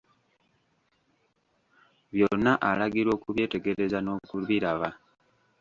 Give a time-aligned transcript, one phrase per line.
[2.13, 4.89] Byonna alagirwa okubyetegereza n'okubiraba.